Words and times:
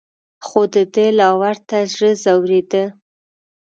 خو 0.45 0.61
دده 0.73 1.05
لا 1.19 1.29
ورته 1.41 1.77
زړه 1.93 2.11
ځورېده. 2.23 2.83